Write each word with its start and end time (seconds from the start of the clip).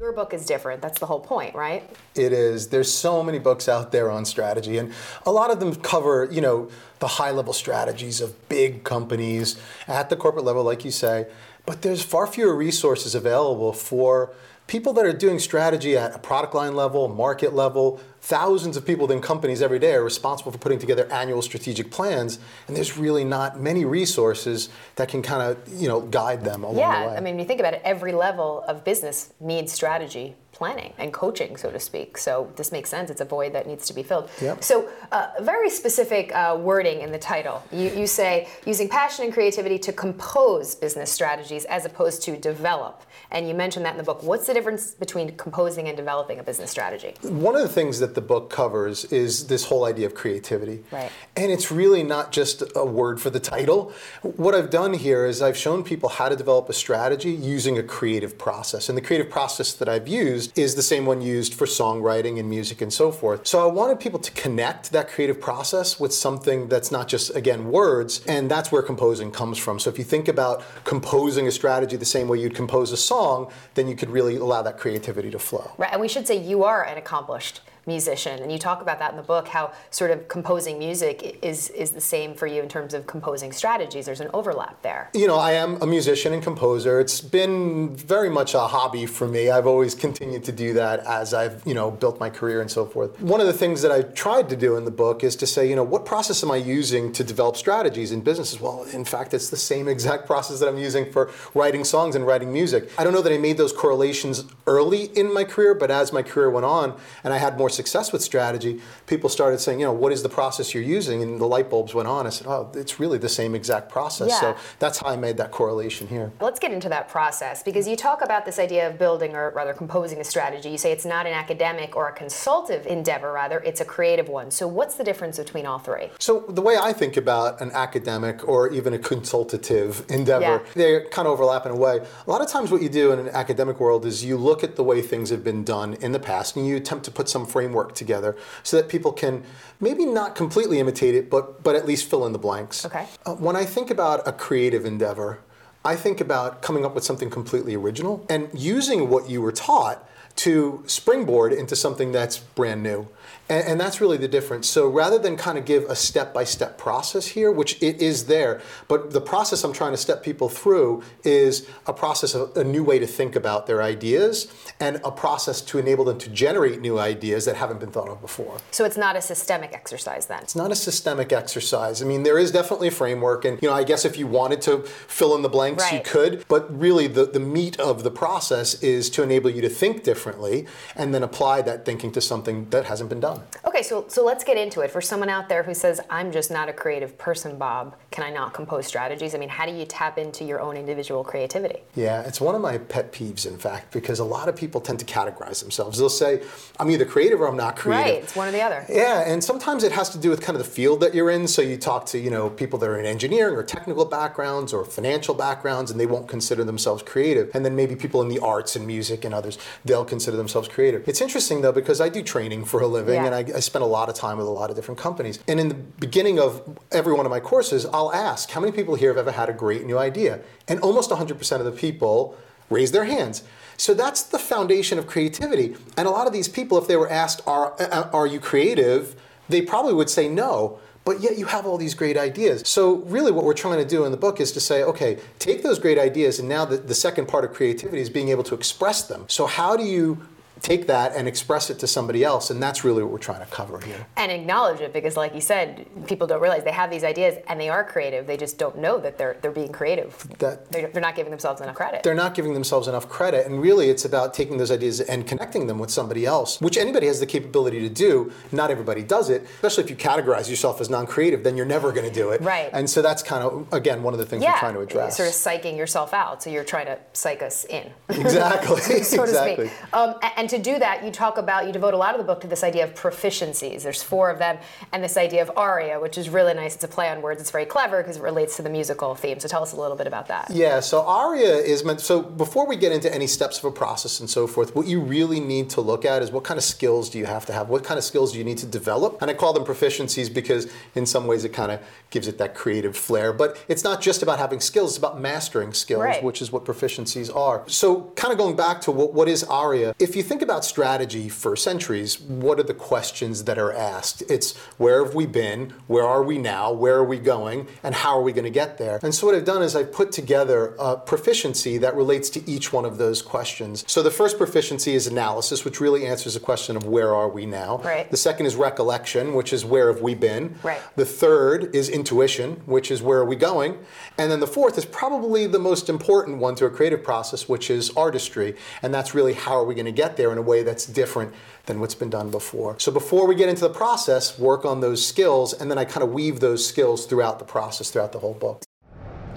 Your 0.00 0.12
book 0.12 0.32
is 0.32 0.46
different. 0.46 0.80
That's 0.80 0.98
the 0.98 1.04
whole 1.04 1.20
point, 1.20 1.54
right? 1.54 1.82
It 2.14 2.32
is. 2.32 2.68
There's 2.68 2.90
so 2.90 3.22
many 3.22 3.38
books 3.38 3.68
out 3.68 3.92
there 3.92 4.10
on 4.10 4.24
strategy, 4.24 4.78
and 4.78 4.94
a 5.26 5.30
lot 5.30 5.50
of 5.50 5.60
them 5.60 5.74
cover, 5.74 6.26
you 6.32 6.40
know, 6.40 6.70
the 7.00 7.06
high 7.06 7.32
level 7.32 7.52
strategies 7.52 8.22
of 8.22 8.48
big 8.48 8.82
companies 8.82 9.60
at 9.86 10.08
the 10.08 10.16
corporate 10.16 10.46
level, 10.46 10.64
like 10.64 10.86
you 10.86 10.90
say. 10.90 11.26
But 11.66 11.82
there's 11.82 12.02
far 12.02 12.26
fewer 12.26 12.56
resources 12.56 13.14
available 13.14 13.74
for 13.74 14.32
people 14.68 14.94
that 14.94 15.04
are 15.04 15.12
doing 15.12 15.38
strategy 15.38 15.98
at 15.98 16.14
a 16.14 16.18
product 16.18 16.54
line 16.54 16.74
level, 16.74 17.06
market 17.06 17.52
level, 17.52 18.00
thousands 18.20 18.76
of 18.76 18.86
people 18.86 19.06
within 19.06 19.22
companies 19.22 19.62
every 19.62 19.78
day 19.78 19.94
are 19.94 20.04
responsible 20.04 20.52
for 20.52 20.58
putting 20.58 20.78
together 20.78 21.10
annual 21.12 21.42
strategic 21.42 21.90
plans, 21.90 22.38
and 22.68 22.76
there's 22.76 22.96
really 22.96 23.24
not 23.24 23.60
many 23.60 23.84
resources 23.84 24.68
that 24.96 25.08
can 25.08 25.22
kind 25.22 25.42
of 25.42 25.80
you 25.80 25.88
know 25.88 26.00
guide 26.00 26.44
them 26.44 26.64
along 26.64 26.78
yeah, 26.78 27.02
the 27.02 27.08
way. 27.08 27.16
I 27.16 27.20
mean, 27.20 27.34
when 27.34 27.38
you 27.40 27.46
think 27.46 27.60
about 27.60 27.74
it, 27.74 27.82
every 27.84 28.12
level 28.12 28.62
of 28.68 28.84
business 28.84 29.32
needs 29.40 29.72
strategy 29.72 30.36
planning 30.52 30.92
and 30.98 31.12
coaching, 31.12 31.56
so 31.56 31.70
to 31.70 31.80
speak. 31.80 32.18
So 32.18 32.52
this 32.56 32.72
makes 32.72 32.90
sense. 32.90 33.10
It's 33.10 33.20
a 33.20 33.24
void 33.24 33.52
that 33.54 33.66
needs 33.66 33.86
to 33.86 33.94
be 33.94 34.02
filled. 34.02 34.30
Yep. 34.42 34.62
So 34.62 34.88
uh, 35.12 35.28
very 35.40 35.70
specific 35.70 36.34
uh, 36.34 36.58
wording 36.60 37.00
in 37.00 37.12
the 37.12 37.18
title. 37.18 37.62
You, 37.72 37.90
you 37.90 38.06
say 38.06 38.48
using 38.66 38.88
passion 38.88 39.24
and 39.24 39.32
creativity 39.32 39.78
to 39.78 39.92
compose 39.92 40.74
business 40.74 41.10
strategies 41.10 41.64
as 41.66 41.84
opposed 41.84 42.22
to 42.22 42.36
develop. 42.36 43.02
And 43.30 43.48
you 43.48 43.54
mentioned 43.54 43.86
that 43.86 43.92
in 43.92 43.96
the 43.98 44.02
book. 44.02 44.22
What's 44.22 44.46
the 44.46 44.54
difference 44.54 44.92
between 44.92 45.36
composing 45.36 45.86
and 45.88 45.96
developing 45.96 46.40
a 46.40 46.42
business 46.42 46.70
strategy? 46.70 47.14
One 47.22 47.54
of 47.54 47.62
the 47.62 47.68
things 47.68 48.00
that 48.00 48.14
the 48.14 48.20
book 48.20 48.50
covers 48.50 49.04
is 49.06 49.46
this 49.46 49.64
whole 49.64 49.84
idea 49.84 50.06
of 50.06 50.14
creativity. 50.14 50.82
Right. 50.90 51.10
And 51.36 51.52
it's 51.52 51.70
really 51.70 52.02
not 52.02 52.32
just 52.32 52.62
a 52.74 52.84
word 52.84 53.20
for 53.20 53.30
the 53.30 53.40
title. 53.40 53.92
What 54.22 54.54
I've 54.54 54.70
done 54.70 54.94
here 54.94 55.26
is 55.26 55.42
I've 55.42 55.56
shown 55.56 55.84
people 55.84 56.08
how 56.08 56.28
to 56.28 56.36
develop 56.36 56.68
a 56.68 56.72
strategy 56.72 57.30
using 57.30 57.78
a 57.78 57.82
creative 57.82 58.36
process. 58.36 58.88
And 58.88 58.98
the 58.98 59.02
creative 59.02 59.30
process 59.30 59.72
that 59.74 59.88
I've 59.88 60.08
used 60.08 60.39
is 60.56 60.74
the 60.74 60.82
same 60.82 61.06
one 61.06 61.20
used 61.20 61.54
for 61.54 61.66
songwriting 61.66 62.38
and 62.38 62.48
music 62.48 62.80
and 62.80 62.92
so 62.92 63.10
forth. 63.12 63.46
So 63.46 63.66
I 63.66 63.72
wanted 63.72 64.00
people 64.00 64.18
to 64.18 64.30
connect 64.32 64.92
that 64.92 65.08
creative 65.08 65.40
process 65.40 66.00
with 66.00 66.12
something 66.12 66.68
that's 66.68 66.90
not 66.90 67.08
just, 67.08 67.34
again, 67.36 67.70
words. 67.70 68.22
And 68.26 68.50
that's 68.50 68.72
where 68.72 68.82
composing 68.82 69.30
comes 69.30 69.58
from. 69.58 69.78
So 69.78 69.90
if 69.90 69.98
you 69.98 70.04
think 70.04 70.28
about 70.28 70.62
composing 70.84 71.46
a 71.46 71.50
strategy 71.50 71.96
the 71.96 72.04
same 72.04 72.28
way 72.28 72.38
you'd 72.38 72.54
compose 72.54 72.92
a 72.92 72.96
song, 72.96 73.50
then 73.74 73.88
you 73.88 73.96
could 73.96 74.10
really 74.10 74.36
allow 74.36 74.62
that 74.62 74.78
creativity 74.78 75.30
to 75.30 75.38
flow. 75.38 75.72
Right, 75.78 75.92
and 75.92 76.00
we 76.00 76.08
should 76.08 76.26
say 76.26 76.36
you 76.36 76.64
are 76.64 76.84
an 76.84 76.98
accomplished 76.98 77.60
musician. 77.96 78.40
And 78.42 78.50
you 78.52 78.58
talk 78.58 78.80
about 78.86 78.98
that 79.00 79.10
in 79.10 79.16
the 79.16 79.28
book 79.34 79.48
how 79.48 79.72
sort 79.90 80.10
of 80.12 80.28
composing 80.28 80.78
music 80.78 81.38
is 81.42 81.70
is 81.70 81.90
the 81.90 82.00
same 82.14 82.30
for 82.40 82.46
you 82.46 82.62
in 82.62 82.68
terms 82.68 82.92
of 82.94 83.00
composing 83.06 83.50
strategies. 83.52 84.06
There's 84.06 84.24
an 84.28 84.30
overlap 84.32 84.76
there. 84.82 85.10
You 85.22 85.26
know 85.30 85.40
i 85.50 85.52
am 85.64 85.70
a 85.86 85.86
musician 85.86 86.30
and 86.32 86.42
composer. 86.50 87.00
It's 87.04 87.20
been 87.20 87.96
very 87.96 88.30
much 88.38 88.50
a 88.54 88.64
hobby 88.76 89.06
for 89.06 89.26
me. 89.36 89.42
I've 89.50 89.66
always 89.66 89.94
continued 90.06 90.44
to 90.44 90.52
do 90.64 90.68
that 90.74 90.96
as 91.18 91.34
i've 91.40 91.56
you 91.70 91.74
know 91.78 91.90
built 92.02 92.16
my 92.24 92.30
career 92.38 92.58
and 92.64 92.70
so 92.78 92.82
forth. 92.86 93.10
One 93.34 93.40
of 93.44 93.48
the 93.52 93.58
things 93.62 93.82
that 93.82 93.92
i 93.98 94.00
tried 94.26 94.46
to 94.54 94.56
do 94.66 94.70
in 94.78 94.84
the 94.90 94.96
book 95.04 95.18
is 95.28 95.34
to 95.42 95.46
say 95.54 95.62
you 95.70 95.76
know 95.80 95.88
what 95.94 96.02
process 96.12 96.38
am 96.44 96.50
i 96.58 96.60
using 96.80 97.12
to 97.18 97.22
develop 97.32 97.56
strategies 97.64 98.12
in 98.12 98.20
businesses 98.30 98.60
well? 98.64 98.78
In 99.00 99.04
fact 99.04 99.34
it's 99.36 99.50
the 99.56 99.62
same 99.72 99.86
exact 99.96 100.22
process 100.30 100.60
that 100.60 100.68
i'm 100.70 100.82
using 100.88 101.04
for 101.14 101.24
writing 101.54 101.84
songs 101.94 102.14
and 102.16 102.22
writing 102.30 102.50
music. 102.60 102.82
I 102.98 103.04
don't 103.04 103.14
know 103.16 103.24
that 103.26 103.34
i 103.38 103.40
made 103.48 103.58
those 103.62 103.74
correlations 103.84 104.44
early 104.76 105.02
in 105.20 105.26
my 105.38 105.44
career 105.52 105.74
but 105.82 105.90
as 105.90 106.06
my 106.18 106.22
career 106.22 106.50
went 106.56 106.66
on 106.78 106.86
and 107.24 107.30
i 107.36 107.38
had 107.46 107.52
more 107.58 107.70
success 107.80 108.12
with 108.12 108.22
strategy, 108.22 108.80
people 109.06 109.28
started 109.30 109.58
saying, 109.58 109.80
you 109.80 109.86
know, 109.86 109.92
what 109.92 110.12
is 110.12 110.22
the 110.22 110.28
process 110.28 110.74
you're 110.74 110.90
using? 110.98 111.22
And 111.22 111.40
the 111.40 111.46
light 111.46 111.68
bulbs 111.70 111.94
went 111.94 112.08
on. 112.08 112.26
I 112.26 112.30
said, 112.30 112.46
oh, 112.46 112.70
it's 112.74 113.00
really 113.00 113.18
the 113.18 113.28
same 113.40 113.54
exact 113.54 113.88
process. 113.88 114.28
Yeah. 114.28 114.40
So 114.40 114.56
that's 114.78 114.98
how 114.98 115.06
I 115.08 115.16
made 115.16 115.36
that 115.38 115.50
correlation 115.50 116.06
here. 116.06 116.30
Let's 116.40 116.60
get 116.60 116.72
into 116.72 116.90
that 116.90 117.08
process 117.08 117.62
because 117.62 117.88
you 117.88 117.96
talk 117.96 118.20
about 118.22 118.44
this 118.44 118.58
idea 118.58 118.86
of 118.88 118.98
building 118.98 119.34
or 119.34 119.50
rather 119.50 119.72
composing 119.72 120.18
a 120.20 120.24
strategy. 120.24 120.68
You 120.68 120.78
say 120.78 120.92
it's 120.92 121.06
not 121.06 121.24
an 121.26 121.32
academic 121.32 121.96
or 121.96 122.08
a 122.08 122.12
consultative 122.12 122.86
endeavor, 122.86 123.32
rather, 123.32 123.60
it's 123.60 123.80
a 123.80 123.84
creative 123.84 124.28
one. 124.28 124.50
So 124.50 124.68
what's 124.68 124.96
the 124.96 125.04
difference 125.04 125.38
between 125.38 125.64
all 125.64 125.78
three? 125.78 126.10
So 126.18 126.40
the 126.48 126.62
way 126.68 126.76
I 126.76 126.92
think 126.92 127.16
about 127.16 127.60
an 127.62 127.70
academic 127.72 128.46
or 128.46 128.68
even 128.68 128.92
a 128.92 128.98
consultative 128.98 130.04
endeavor, 130.10 130.44
Yeah. 130.44 130.58
they 130.74 131.00
kind 131.10 131.26
of 131.26 131.32
overlap 131.32 131.64
in 131.66 131.72
a 131.72 131.76
way. 131.76 132.00
A 132.26 132.30
lot 132.30 132.42
of 132.42 132.48
times 132.48 132.70
what 132.70 132.82
you 132.82 132.90
do 132.90 133.12
in 133.12 133.18
an 133.18 133.30
academic 133.30 133.80
world 133.80 134.04
is 134.04 134.22
you 134.24 134.36
look 134.36 134.62
at 134.62 134.76
the 134.76 134.84
way 134.84 135.00
things 135.00 135.30
have 135.30 135.42
been 135.42 135.64
done 135.64 135.94
in 136.00 136.12
the 136.12 136.18
past 136.18 136.56
and 136.56 136.66
you 136.66 136.76
attempt 136.76 137.04
to 137.06 137.10
put 137.10 137.28
some 137.28 137.46
framework 137.46 137.59
together 137.94 138.36
so 138.62 138.76
that 138.76 138.88
people 138.88 139.12
can 139.12 139.44
maybe 139.80 140.06
not 140.06 140.34
completely 140.34 140.78
imitate 140.78 141.14
it, 141.14 141.30
but, 141.30 141.62
but 141.62 141.76
at 141.76 141.86
least 141.86 142.08
fill 142.08 142.26
in 142.26 142.32
the 142.32 142.38
blanks. 142.38 142.84
Okay. 142.84 143.06
Uh, 143.26 143.34
when 143.34 143.56
I 143.56 143.64
think 143.64 143.90
about 143.90 144.26
a 144.26 144.32
creative 144.32 144.84
endeavor, 144.84 145.40
I 145.84 145.96
think 145.96 146.20
about 146.20 146.60
coming 146.60 146.84
up 146.84 146.94
with 146.94 147.04
something 147.04 147.30
completely 147.30 147.74
original 147.74 148.24
and 148.28 148.48
using 148.52 149.08
what 149.08 149.30
you 149.30 149.40
were 149.40 149.52
taught 149.52 150.06
to 150.36 150.82
springboard 150.86 151.52
into 151.52 151.74
something 151.76 152.12
that's 152.12 152.38
brand 152.38 152.82
new. 152.82 153.08
And, 153.48 153.66
and 153.66 153.80
that's 153.80 154.00
really 154.00 154.16
the 154.16 154.28
difference. 154.28 154.68
So 154.68 154.88
rather 154.88 155.18
than 155.18 155.36
kind 155.36 155.58
of 155.58 155.64
give 155.64 155.84
a 155.84 155.96
step 155.96 156.32
by 156.32 156.44
step 156.44 156.78
process 156.78 157.26
here, 157.26 157.50
which 157.50 157.82
it 157.82 158.00
is 158.00 158.26
there, 158.26 158.62
but 158.86 159.10
the 159.10 159.20
process 159.20 159.64
I'm 159.64 159.72
trying 159.72 159.90
to 159.90 159.96
step 159.96 160.22
people 160.22 160.48
through 160.48 161.02
is 161.24 161.68
a 161.86 161.92
process 161.92 162.34
of 162.34 162.56
a 162.56 162.64
new 162.64 162.84
way 162.84 162.98
to 163.00 163.06
think 163.06 163.34
about 163.34 163.66
their 163.66 163.82
ideas 163.82 164.52
and 164.78 165.00
a 165.04 165.10
process 165.10 165.60
to 165.62 165.78
enable 165.78 166.04
them 166.04 166.16
to 166.18 166.30
generate 166.30 166.80
new 166.80 166.98
ideas 166.98 167.44
that 167.44 167.56
haven't 167.56 167.80
been 167.80 167.90
thought 167.90 168.08
of 168.08 168.20
before. 168.20 168.58
So 168.70 168.84
it's 168.84 168.96
not 168.96 169.16
a 169.16 169.20
systemic 169.20 169.72
exercise 169.74 170.26
then. 170.26 170.42
It's 170.42 170.56
not 170.56 170.70
a 170.70 170.76
systemic 170.76 171.32
exercise. 171.32 172.02
I 172.02 172.06
mean, 172.06 172.22
there 172.22 172.38
is 172.38 172.52
definitely 172.52 172.88
a 172.88 172.92
framework, 172.92 173.44
and 173.44 173.60
you 173.60 173.68
know, 173.68 173.74
I 173.74 173.84
guess 173.84 174.04
if 174.04 174.16
you 174.16 174.26
wanted 174.26 174.62
to 174.62 174.82
fill 174.82 175.34
in 175.34 175.42
the 175.42 175.48
blanks, 175.76 175.92
you 175.92 176.00
could. 176.12 176.44
But 176.48 176.78
really, 176.78 177.06
the, 177.06 177.26
the 177.26 177.40
meat 177.40 177.78
of 177.78 178.02
the 178.02 178.10
process 178.10 178.82
is 178.82 179.10
to 179.10 179.22
enable 179.22 179.50
you 179.50 179.60
to 179.62 179.68
think 179.68 180.02
differently, 180.02 180.66
and 180.96 181.14
then 181.14 181.22
apply 181.22 181.62
that 181.62 181.84
thinking 181.84 182.12
to 182.12 182.20
something 182.20 182.68
that 182.70 182.86
hasn't 182.86 183.08
been 183.08 183.20
done. 183.20 183.42
Okay, 183.64 183.82
so 183.82 184.06
so 184.08 184.24
let's 184.24 184.44
get 184.44 184.56
into 184.56 184.80
it. 184.80 184.90
For 184.90 185.00
someone 185.00 185.28
out 185.28 185.48
there 185.48 185.62
who 185.62 185.74
says, 185.74 186.00
"I'm 186.10 186.32
just 186.32 186.50
not 186.50 186.68
a 186.68 186.72
creative 186.72 187.16
person, 187.18 187.58
Bob, 187.58 187.96
can 188.10 188.24
I 188.24 188.30
not 188.30 188.54
compose 188.54 188.86
strategies?" 188.86 189.34
I 189.34 189.38
mean, 189.38 189.48
how 189.48 189.66
do 189.66 189.72
you 189.72 189.84
tap 189.84 190.18
into 190.18 190.44
your 190.44 190.60
own 190.60 190.76
individual 190.76 191.24
creativity? 191.24 191.80
Yeah, 191.94 192.22
it's 192.22 192.40
one 192.40 192.54
of 192.54 192.60
my 192.60 192.78
pet 192.78 193.12
peeves, 193.12 193.46
in 193.46 193.58
fact, 193.58 193.92
because 193.92 194.18
a 194.18 194.24
lot 194.24 194.48
of 194.48 194.56
people 194.56 194.80
tend 194.80 194.98
to 195.00 195.04
categorize 195.04 195.60
themselves. 195.60 195.98
They'll 195.98 196.08
say, 196.08 196.42
"I'm 196.78 196.90
either 196.90 197.04
creative 197.04 197.40
or 197.40 197.46
I'm 197.46 197.56
not 197.56 197.76
creative." 197.76 198.14
Right, 198.14 198.22
it's 198.22 198.36
one 198.36 198.48
or 198.48 198.52
the 198.52 198.62
other. 198.62 198.84
Yeah, 198.88 199.20
and 199.20 199.42
sometimes 199.42 199.84
it 199.84 199.92
has 199.92 200.10
to 200.10 200.18
do 200.18 200.30
with 200.30 200.40
kind 200.40 200.56
of 200.56 200.64
the 200.64 200.70
field 200.70 201.00
that 201.00 201.14
you're 201.14 201.30
in. 201.30 201.46
So 201.48 201.62
you 201.62 201.76
talk 201.76 202.06
to, 202.06 202.18
you 202.18 202.30
know, 202.30 202.50
people 202.50 202.78
that 202.80 202.88
are 202.88 202.98
in 202.98 203.06
engineering 203.06 203.54
or 203.54 203.62
technical 203.62 204.04
backgrounds 204.04 204.72
or 204.72 204.84
financial 204.84 205.34
backgrounds, 205.34 205.59
and 205.64 205.98
they 206.00 206.06
won't 206.06 206.28
consider 206.28 206.64
themselves 206.64 207.02
creative. 207.02 207.50
And 207.54 207.64
then 207.64 207.76
maybe 207.76 207.96
people 207.96 208.22
in 208.22 208.28
the 208.28 208.38
arts 208.38 208.76
and 208.76 208.86
music 208.86 209.24
and 209.24 209.34
others, 209.34 209.58
they'll 209.84 210.04
consider 210.04 210.36
themselves 210.36 210.68
creative. 210.68 211.06
It's 211.08 211.20
interesting 211.20 211.60
though 211.60 211.72
because 211.72 212.00
I 212.00 212.08
do 212.08 212.22
training 212.22 212.64
for 212.64 212.80
a 212.80 212.86
living 212.86 213.14
Yeah. 213.14 213.26
and 213.26 213.34
I, 213.34 213.56
I 213.56 213.60
spend 213.60 213.82
a 213.82 213.86
lot 213.86 214.08
of 214.08 214.14
time 214.14 214.38
with 214.38 214.46
a 214.46 214.50
lot 214.50 214.70
of 214.70 214.76
different 214.76 214.98
companies. 214.98 215.38
And 215.46 215.60
in 215.60 215.68
the 215.68 215.74
beginning 215.74 216.38
of 216.38 216.78
every 216.90 217.12
one 217.12 217.26
of 217.26 217.30
my 217.30 217.40
courses, 217.40 217.86
I'll 217.86 218.12
ask, 218.12 218.50
how 218.50 218.60
many 218.60 218.72
people 218.72 218.94
here 218.94 219.10
have 219.10 219.18
ever 219.18 219.32
had 219.32 219.48
a 219.48 219.52
great 219.52 219.84
new 219.84 219.98
idea? 219.98 220.40
And 220.68 220.80
almost 220.80 221.10
100% 221.10 221.58
of 221.58 221.64
the 221.64 221.72
people 221.72 222.36
raise 222.70 222.92
their 222.92 223.04
hands. 223.04 223.42
So 223.76 223.94
that's 223.94 224.22
the 224.22 224.38
foundation 224.38 224.98
of 224.98 225.06
creativity. 225.06 225.74
And 225.96 226.06
a 226.06 226.10
lot 226.10 226.26
of 226.26 226.32
these 226.32 226.48
people, 226.48 226.78
if 226.78 226.86
they 226.86 226.96
were 226.96 227.10
asked, 227.10 227.40
"Are 227.46 227.74
uh, 227.80 228.10
are 228.12 228.26
you 228.26 228.38
creative?" 228.38 229.16
they 229.48 229.62
probably 229.62 229.92
would 229.94 230.08
say 230.10 230.28
no. 230.28 230.78
But 231.04 231.20
yet 231.22 231.38
you 231.38 231.46
have 231.46 231.66
all 231.66 231.78
these 231.78 231.94
great 231.94 232.16
ideas. 232.16 232.62
So 232.68 232.96
really, 232.96 233.32
what 233.32 233.44
we're 233.44 233.54
trying 233.54 233.78
to 233.78 233.88
do 233.88 234.04
in 234.04 234.10
the 234.10 234.18
book 234.18 234.40
is 234.40 234.52
to 234.52 234.60
say, 234.60 234.82
okay, 234.82 235.18
take 235.38 235.62
those 235.62 235.78
great 235.78 235.98
ideas, 235.98 236.38
and 236.38 236.48
now 236.48 236.64
the, 236.64 236.76
the 236.76 236.94
second 236.94 237.26
part 237.26 237.44
of 237.44 237.54
creativity 237.54 238.02
is 238.02 238.10
being 238.10 238.28
able 238.28 238.44
to 238.44 238.54
express 238.54 239.02
them. 239.02 239.24
So 239.28 239.46
how 239.46 239.76
do 239.76 239.84
you 239.84 240.20
take 240.62 240.86
that 240.86 241.14
and 241.14 241.26
express 241.28 241.70
it 241.70 241.78
to 241.80 241.86
somebody 241.86 242.24
else? 242.24 242.50
And 242.50 242.62
that's 242.62 242.84
really 242.84 243.02
what 243.02 243.12
we're 243.12 243.18
trying 243.18 243.40
to 243.40 243.50
cover 243.50 243.80
here. 243.80 244.06
and 244.16 244.30
acknowledge 244.32 244.80
it 244.80 244.92
because 244.92 245.16
like 245.16 245.34
you 245.34 245.40
said 245.40 245.86
people 246.06 246.26
don't 246.26 246.40
realize 246.40 246.64
they 246.64 246.72
have 246.72 246.90
these 246.90 247.04
ideas 247.04 247.36
and 247.48 247.60
they 247.60 247.68
are 247.68 247.84
creative 247.84 248.26
they 248.26 248.36
just 248.36 248.58
don't 248.58 248.76
know 248.78 248.98
that 248.98 249.18
they're 249.18 249.36
they're 249.42 249.50
being 249.50 249.72
creative 249.72 250.26
That- 250.38 250.70
they're, 250.70 250.88
they're 250.88 251.02
not 251.02 251.14
giving 251.16 251.30
themselves 251.30 251.60
enough 251.60 251.74
credit 251.74 252.02
they're 252.02 252.14
not 252.14 252.34
giving 252.34 252.54
themselves 252.54 252.88
enough 252.88 253.08
credit. 253.08 253.46
And 253.46 253.60
really, 253.60 253.88
it's 253.90 254.04
about 254.04 254.34
taking 254.34 254.56
those 254.58 254.70
ideas 254.70 255.00
and 255.00 255.26
connecting 255.26 255.66
them 255.66 255.78
with 255.78 255.90
somebody 255.90 256.24
else, 256.26 256.60
which 256.60 256.76
anybody 256.76 257.06
has 257.06 257.20
the 257.20 257.26
capability 257.26 257.80
to 257.80 257.88
do. 257.88 258.32
Not 258.52 258.70
everybody 258.70 259.02
does 259.02 259.30
it, 259.30 259.42
especially 259.42 259.84
if 259.84 259.90
you 259.90 259.96
categorize 259.96 260.48
yourself 260.48 260.80
as 260.80 260.88
non 260.90 261.06
creative, 261.06 261.42
then 261.44 261.56
you're 261.56 261.66
never 261.66 261.92
going 261.92 262.06
to 262.08 262.14
do 262.14 262.30
it. 262.30 262.40
Right. 262.40 262.70
And 262.72 262.88
so 262.88 263.02
that's 263.02 263.22
kind 263.22 263.42
of, 263.44 263.72
again, 263.72 264.02
one 264.02 264.14
of 264.14 264.18
the 264.18 264.26
things 264.26 264.42
yeah 264.42 264.52
we're 264.52 264.58
trying 264.58 264.74
to 264.74 264.80
address. 264.80 265.16
sort 265.16 265.28
of 265.28 265.34
psyching 265.34 265.76
yourself 265.76 266.12
out 266.14 266.42
so 266.42 266.50
you're 266.50 266.64
trying 266.64 266.86
to 266.86 266.98
psych 267.12 267.42
us 267.42 267.64
in 267.66 267.90
exactly. 268.08 268.80
so 269.02 269.16
to 269.18 269.22
exactly. 269.22 269.68
speak 269.68 269.94
um, 269.94 270.14
and 270.36 270.49
to 270.50 270.58
do 270.58 270.78
that, 270.78 271.04
you 271.04 271.10
talk 271.10 271.38
about, 271.38 271.66
you 271.66 271.72
devote 271.72 271.94
a 271.94 271.96
lot 271.96 272.14
of 272.14 272.18
the 272.18 272.24
book 272.24 272.40
to 272.42 272.46
this 272.46 272.62
idea 272.62 272.84
of 272.84 272.94
proficiencies. 272.94 273.82
There's 273.82 274.02
four 274.02 274.30
of 274.30 274.38
them, 274.38 274.58
and 274.92 275.02
this 275.02 275.16
idea 275.16 275.42
of 275.42 275.50
aria, 275.56 275.98
which 276.00 276.18
is 276.18 276.28
really 276.28 276.54
nice. 276.54 276.74
It's 276.74 276.84
a 276.84 276.88
play 276.88 277.08
on 277.08 277.22
words. 277.22 277.40
It's 277.40 277.50
very 277.50 277.64
clever 277.64 278.02
because 278.02 278.16
it 278.16 278.22
relates 278.22 278.56
to 278.56 278.62
the 278.62 278.70
musical 278.70 279.14
theme. 279.14 279.40
So 279.40 279.48
tell 279.48 279.62
us 279.62 279.72
a 279.72 279.76
little 279.80 279.96
bit 279.96 280.06
about 280.06 280.28
that. 280.28 280.50
Yeah, 280.50 280.80
so 280.80 281.02
aria 281.06 281.56
is 281.56 281.84
meant, 281.84 282.00
so 282.00 282.20
before 282.22 282.66
we 282.66 282.76
get 282.76 282.92
into 282.92 283.12
any 283.14 283.26
steps 283.26 283.58
of 283.58 283.64
a 283.64 283.70
process 283.70 284.20
and 284.20 284.28
so 284.28 284.46
forth, 284.46 284.74
what 284.74 284.86
you 284.86 285.00
really 285.00 285.40
need 285.40 285.70
to 285.70 285.80
look 285.80 286.04
at 286.04 286.22
is 286.22 286.30
what 286.30 286.44
kind 286.44 286.58
of 286.58 286.64
skills 286.64 287.08
do 287.10 287.18
you 287.18 287.26
have 287.26 287.46
to 287.46 287.52
have? 287.52 287.68
What 287.68 287.84
kind 287.84 287.98
of 287.98 288.04
skills 288.04 288.32
do 288.32 288.38
you 288.38 288.44
need 288.44 288.58
to 288.58 288.66
develop? 288.66 289.22
And 289.22 289.30
I 289.30 289.34
call 289.34 289.52
them 289.52 289.64
proficiencies 289.64 290.32
because 290.32 290.70
in 290.94 291.06
some 291.06 291.26
ways 291.26 291.44
it 291.44 291.50
kind 291.52 291.72
of 291.72 291.80
gives 292.10 292.26
it 292.28 292.38
that 292.38 292.54
creative 292.54 292.96
flair. 292.96 293.32
But 293.32 293.56
it's 293.68 293.84
not 293.84 294.00
just 294.00 294.22
about 294.22 294.38
having 294.38 294.60
skills, 294.60 294.90
it's 294.90 294.98
about 294.98 295.20
mastering 295.20 295.72
skills, 295.72 296.00
Right. 296.00 296.22
which 296.22 296.42
is 296.42 296.50
what 296.50 296.64
proficiencies 296.64 297.34
are. 297.34 297.62
So, 297.66 298.12
kind 298.16 298.32
of 298.32 298.38
going 298.38 298.56
back 298.56 298.80
to 298.82 298.90
what, 298.90 299.12
what 299.12 299.28
is 299.28 299.44
ARIA, 299.44 299.94
if 299.98 300.16
you 300.16 300.22
think 300.22 300.39
about 300.42 300.64
strategy 300.64 301.28
for 301.28 301.56
centuries, 301.56 302.20
what 302.20 302.58
are 302.58 302.64
the 302.64 302.74
questions 302.74 303.44
that 303.44 303.58
are 303.58 303.72
asked? 303.72 304.22
It's 304.28 304.56
where 304.78 305.04
have 305.04 305.14
we 305.14 305.26
been? 305.26 305.74
Where 305.86 306.04
are 306.04 306.22
we 306.22 306.38
now? 306.38 306.72
Where 306.72 306.96
are 306.96 307.04
we 307.04 307.18
going? 307.18 307.68
And 307.82 307.94
how 307.94 308.18
are 308.18 308.22
we 308.22 308.32
going 308.32 308.44
to 308.44 308.50
get 308.50 308.78
there? 308.78 309.00
And 309.02 309.14
so, 309.14 309.26
what 309.26 309.34
I've 309.34 309.44
done 309.44 309.62
is 309.62 309.76
I've 309.76 309.92
put 309.92 310.12
together 310.12 310.74
a 310.78 310.96
proficiency 310.96 311.78
that 311.78 311.94
relates 311.94 312.30
to 312.30 312.50
each 312.50 312.72
one 312.72 312.84
of 312.84 312.98
those 312.98 313.22
questions. 313.22 313.84
So, 313.86 314.02
the 314.02 314.10
first 314.10 314.38
proficiency 314.38 314.94
is 314.94 315.06
analysis, 315.06 315.64
which 315.64 315.80
really 315.80 316.06
answers 316.06 316.34
the 316.34 316.40
question 316.40 316.76
of 316.76 316.84
where 316.84 317.14
are 317.14 317.28
we 317.28 317.46
now. 317.46 317.78
Right. 317.78 318.10
The 318.10 318.16
second 318.16 318.46
is 318.46 318.56
recollection, 318.56 319.34
which 319.34 319.52
is 319.52 319.64
where 319.64 319.92
have 319.92 320.02
we 320.02 320.14
been. 320.14 320.56
Right. 320.62 320.80
The 320.96 321.04
third 321.04 321.74
is 321.74 321.88
intuition, 321.88 322.62
which 322.66 322.90
is 322.90 323.02
where 323.02 323.18
are 323.18 323.24
we 323.24 323.36
going? 323.36 323.78
And 324.18 324.30
then 324.30 324.40
the 324.40 324.46
fourth 324.46 324.78
is 324.78 324.84
probably 324.84 325.46
the 325.46 325.58
most 325.58 325.88
important 325.88 326.38
one 326.38 326.54
to 326.56 326.66
a 326.66 326.70
creative 326.70 327.02
process, 327.02 327.48
which 327.48 327.70
is 327.70 327.90
artistry. 327.96 328.56
And 328.82 328.92
that's 328.92 329.14
really 329.14 329.34
how 329.34 329.54
are 329.56 329.64
we 329.64 329.74
going 329.74 329.86
to 329.86 329.92
get 329.92 330.16
there 330.16 330.29
in 330.32 330.38
a 330.38 330.42
way 330.42 330.62
that's 330.62 330.86
different 330.86 331.34
than 331.66 331.80
what's 331.80 331.94
been 331.94 332.10
done 332.10 332.30
before. 332.30 332.78
So 332.78 332.90
before 332.92 333.26
we 333.26 333.34
get 333.34 333.48
into 333.48 333.62
the 333.62 333.74
process, 333.74 334.38
work 334.38 334.64
on 334.64 334.80
those 334.80 335.06
skills, 335.06 335.52
and 335.52 335.70
then 335.70 335.78
I 335.78 335.84
kind 335.84 336.02
of 336.02 336.12
weave 336.12 336.40
those 336.40 336.66
skills 336.66 337.06
throughout 337.06 337.38
the 337.38 337.44
process, 337.44 337.90
throughout 337.90 338.12
the 338.12 338.18
whole 338.20 338.34
book. 338.34 338.62